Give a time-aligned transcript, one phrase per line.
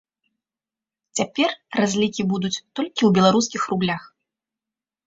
[1.19, 1.49] Цяпер
[1.81, 4.03] разлікі будуць толькі ў беларускіх рублях.